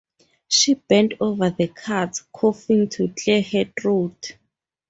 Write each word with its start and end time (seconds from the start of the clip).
She 0.47 0.73
bent 0.73 1.13
over 1.19 1.51
the 1.51 1.67
cards, 1.67 2.23
coughing, 2.33 2.89
to 2.89 3.09
clear 3.13 3.43
her 3.43 3.65
throat. 3.79 4.35